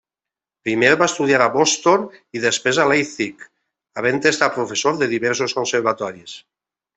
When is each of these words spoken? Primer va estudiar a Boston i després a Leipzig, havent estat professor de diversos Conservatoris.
Primer 0.67 0.87
va 1.01 1.07
estudiar 1.11 1.41
a 1.45 1.49
Boston 1.55 2.07
i 2.39 2.41
després 2.45 2.79
a 2.79 2.87
Leipzig, 2.93 3.45
havent 4.03 4.19
estat 4.31 4.57
professor 4.59 4.99
de 5.03 5.11
diversos 5.13 5.55
Conservatoris. 5.61 6.35